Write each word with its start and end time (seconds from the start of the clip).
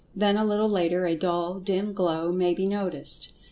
Then 0.15 0.35
a 0.35 0.43
little 0.43 0.67
later 0.67 1.05
a 1.05 1.15
dull, 1.15 1.59
dim 1.59 1.93
glow 1.93 2.31
may 2.31 2.55
be 2.55 2.65
noticed. 2.65 3.33